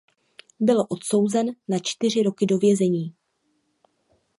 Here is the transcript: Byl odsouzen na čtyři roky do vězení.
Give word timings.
Byl 0.59 0.85
odsouzen 0.89 1.47
na 1.67 1.79
čtyři 1.79 2.23
roky 2.23 2.45
do 2.45 2.57
vězení. 2.57 3.13